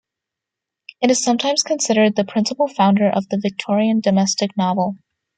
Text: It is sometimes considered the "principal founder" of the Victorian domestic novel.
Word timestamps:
It 1.03 1.11
is 1.11 1.23
sometimes 1.23 1.61
considered 1.61 2.15
the 2.15 2.23
"principal 2.23 2.67
founder" 2.67 3.07
of 3.07 3.29
the 3.29 3.37
Victorian 3.39 3.99
domestic 3.99 4.57
novel. 4.57 4.95